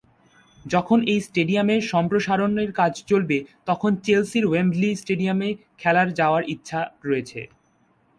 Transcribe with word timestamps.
যখন 0.65 0.99
এই 1.11 1.19
স্টেডিয়ামের 1.27 1.81
সম্প্রসারণের 1.91 2.69
কাজ 2.79 2.93
চলবে, 3.09 3.37
তখন 3.65 3.91
চেলসির 4.05 4.45
ওয়েম্বলি 4.47 4.89
স্টেডিয়ামে 5.01 5.49
খেলার 5.81 6.07
যাওয়ার 6.19 6.43
ইচ্ছা 6.53 6.79
রয়েছে। 7.07 7.41